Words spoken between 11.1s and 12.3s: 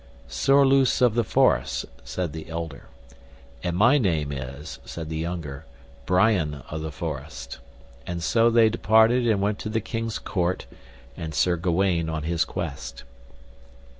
and Sir Gawaine on